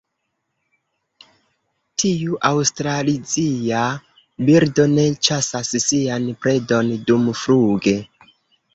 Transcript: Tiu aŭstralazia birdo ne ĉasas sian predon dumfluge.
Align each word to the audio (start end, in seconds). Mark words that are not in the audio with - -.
Tiu 2.03 2.39
aŭstralazia 2.51 3.85
birdo 4.51 4.89
ne 4.97 5.07
ĉasas 5.31 5.73
sian 5.89 6.29
predon 6.43 6.95
dumfluge. 7.09 7.99